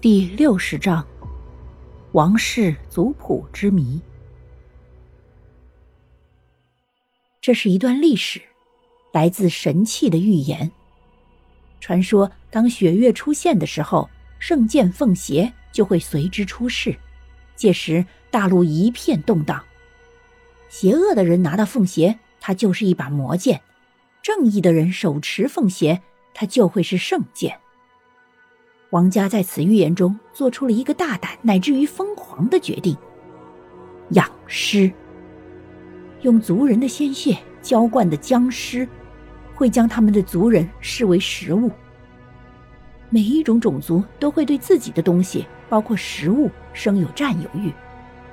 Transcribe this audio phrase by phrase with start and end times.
[0.00, 1.04] 第六十章：
[2.12, 4.00] 王室族谱之谜。
[7.40, 8.40] 这是一段历史，
[9.10, 10.70] 来自神器的预言。
[11.80, 14.08] 传说，当血月出现的时候，
[14.38, 16.96] 圣剑凤邪就会随之出世，
[17.56, 19.60] 届时大陆一片动荡。
[20.68, 23.58] 邪恶的人拿到凤邪，它就是一把魔剑；
[24.22, 26.00] 正义的人手持凤邪，
[26.34, 27.58] 它就会是圣剑。
[28.90, 32.96] 王家在此预言中做出了一个大胆乃至于疯狂的决定：
[34.10, 34.90] 养尸。
[36.22, 38.88] 用族人的鲜血浇灌的僵尸，
[39.54, 41.70] 会将他们的族人视为食物。
[43.10, 47.70] 每一种种族都会对自己的东西，包括食物，生有占有欲，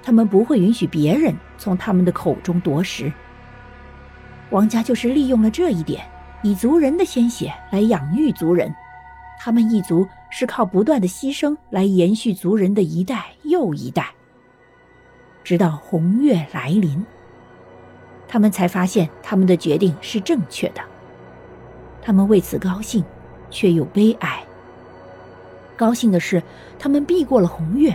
[0.00, 3.12] 他们不会允许别人从他们的口中夺食。
[4.50, 6.04] 王家就是利用了这一点，
[6.44, 8.72] 以族人的鲜血来养育族人。
[9.38, 10.08] 他们一族
[10.38, 14.12] 是靠不断的牺牲来延续族人的一代又一代，
[15.42, 17.02] 直到红月来临，
[18.28, 20.82] 他们才发现他们的决定是正确的。
[22.02, 23.02] 他们为此高兴，
[23.48, 24.44] 却又悲哀。
[25.74, 26.42] 高兴的是，
[26.78, 27.90] 他们避过了红月；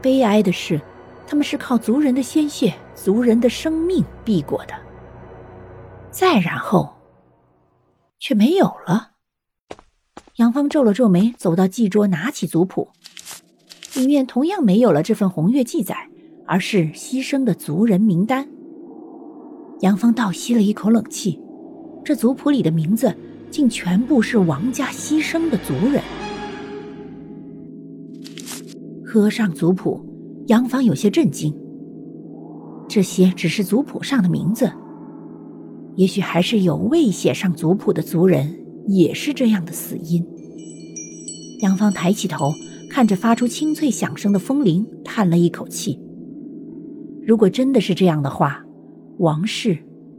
[0.00, 0.80] 悲哀的是，
[1.26, 4.72] 他们是靠族人的鲜血、族人的生命避过的。
[6.10, 6.96] 再然后，
[8.18, 9.10] 却没有了。
[10.36, 12.88] 杨芳皱了皱眉，走到祭桌，拿起族谱，
[13.94, 15.96] 里面同样没有了这份红月记载，
[16.44, 18.48] 而是牺牲的族人名单。
[19.82, 21.40] 杨芳倒吸了一口冷气，
[22.04, 23.14] 这族谱里的名字
[23.48, 26.02] 竟全部是王家牺牲的族人。
[29.06, 30.04] 合上族谱，
[30.48, 31.56] 杨芳有些震惊。
[32.88, 34.68] 这些只是族谱上的名字，
[35.94, 38.63] 也许还是有未写上族谱的族人。
[38.86, 40.24] 也是这样的死因。
[41.60, 42.52] 杨芳抬起头，
[42.90, 45.98] 看着发出清脆响声的风铃，叹了一口气。
[47.26, 48.62] 如果真的是这样的话，
[49.18, 49.78] 王氏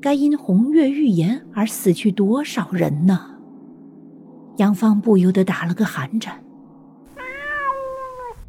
[0.00, 3.20] 该因红月预言而死去多少人呢？
[4.56, 6.42] 杨芳不由得打了个寒颤。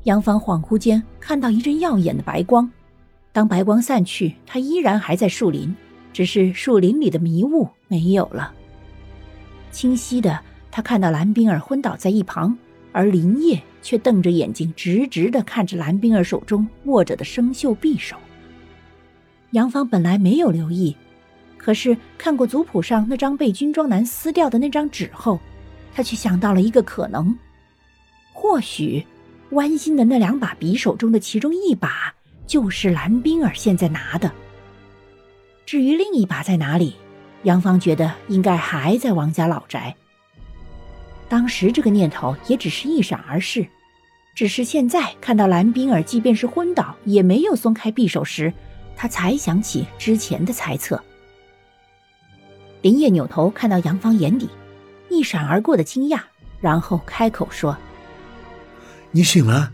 [0.04, 2.72] 杨芳恍惚间看到一阵耀眼的白光，
[3.34, 5.76] 当白光散去，她依然还在树林，
[6.14, 8.54] 只是树林里的迷雾没有了。
[9.72, 10.40] 清晰的，
[10.72, 12.58] 他看到蓝冰儿昏倒在一旁，
[12.92, 18.16] 而林叶却瞪着眼睛，直直的看着蓝冰儿手中握着的生锈匕首。
[19.52, 20.96] 杨芳本来没有留意，
[21.58, 25.40] 可是看过族谱上那张被军装男撕掉的那张纸后，
[25.94, 27.34] 他却想到了一个可能：
[28.34, 29.06] 或许
[29.52, 32.14] 弯心的那两把匕首中的其中一把
[32.46, 34.32] 就是蓝冰儿现在拿的。
[35.66, 36.96] 至于另一把在哪里？
[37.44, 39.96] 杨芳觉得应该还在王家老宅。
[41.30, 43.66] 当时这个念头也只是一闪而逝，
[44.36, 48.54] 只是现在看到蓝冰儿即便是昏倒也没有松开匕首时，
[48.96, 51.02] 他才想起之前的猜测。
[52.82, 54.50] 林业扭头看到杨芳眼底
[55.10, 56.22] 一闪而过的惊讶，
[56.62, 57.78] 然后开口说
[59.12, 59.72] ：“你醒了。”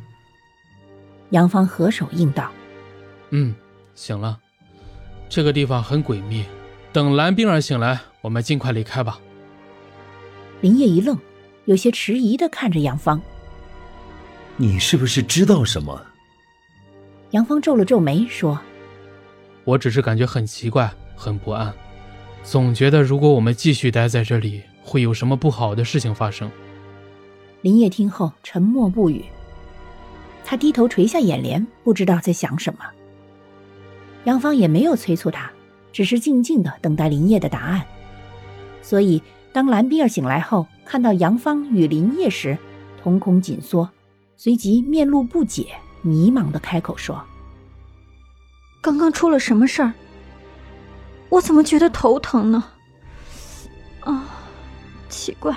[1.31, 2.49] 杨芳合手应道
[3.31, 3.53] ：“嗯，
[3.93, 4.39] 醒了。
[5.29, 6.45] 这个地方很诡秘。”
[6.93, 9.19] 等蓝冰儿醒来，我们尽快离开吧。
[10.61, 11.17] 林业一愣，
[11.65, 13.19] 有些迟疑的看着杨芳
[14.57, 15.99] ：“你是不是知道什么？”
[17.31, 18.59] 杨芳皱了皱眉说
[19.65, 21.73] ：“我只是感觉很奇怪，很不安，
[22.43, 26.49] 总觉得如果我们继续待在这里，会有什么不好的事情发生。”
[27.61, 29.25] 林业听后沉默不语，
[30.45, 32.85] 他低头垂下眼帘，不知道在想什么。
[34.25, 35.51] 杨芳也没有催促他。
[35.93, 37.85] 只是静静的等待林叶的答案，
[38.81, 39.21] 所以
[39.53, 42.57] 当蓝冰儿醒来后，看到杨芳与林叶时，
[43.01, 43.87] 瞳孔紧缩，
[44.35, 45.67] 随即面露不解，
[46.01, 47.23] 迷茫的开口说
[48.81, 49.93] ：“刚刚出了什么事儿？
[51.29, 52.63] 我怎么觉得头疼呢？
[53.99, 54.25] 啊，
[55.07, 55.55] 奇怪，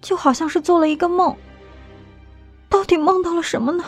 [0.00, 1.36] 就好像是做了一个梦。
[2.68, 3.84] 到底梦到了什么呢？”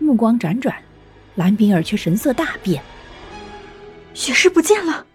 [0.00, 0.74] 目光辗转，
[1.34, 2.82] 蓝冰儿却神色大变。
[4.14, 5.06] 血尸不见了，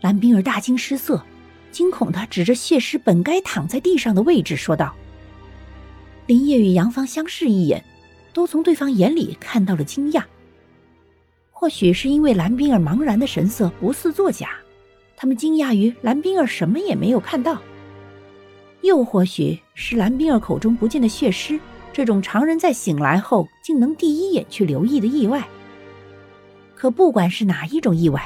[0.00, 1.22] 蓝冰儿大惊失色，
[1.70, 4.94] 惊恐的指着血尸本该躺在地上的位置说道
[6.26, 7.82] ：“林叶与杨芳相视一眼，
[8.32, 10.22] 都从对方眼里看到了惊讶。
[11.50, 14.50] 或许是因为蓝冰儿茫然的神色不似作假，
[15.16, 17.54] 他们惊讶于蓝冰儿什么也没有看到；
[18.82, 21.58] 又或许是蓝冰儿口中不见的血尸，
[21.92, 25.46] 这种常人在醒来后竟能第一眼去留意的意外。”
[26.78, 28.22] 可不管是哪一种意外，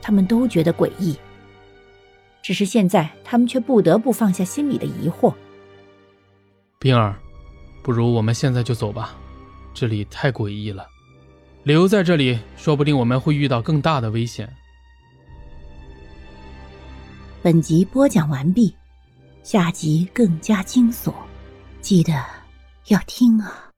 [0.00, 1.16] 他们都觉得诡异。
[2.42, 5.32] 只是现在，他们却不得不放下心里的疑惑：
[6.80, 7.14] 冰儿，
[7.80, 9.14] 不如我们现在就走吧，
[9.72, 10.84] 这里太诡异了，
[11.62, 14.52] 留在这里说不定我们会遇到更大的危险。
[17.40, 18.74] 本集播讲完毕，
[19.44, 21.14] 下集更加惊悚，
[21.80, 22.12] 记得
[22.88, 23.71] 要听啊。